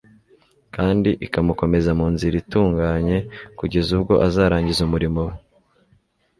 [0.75, 3.17] kandi ikamukomeza mu nzira itunganye,
[3.59, 5.35] kugeza ubwo azarangiza umurimo we.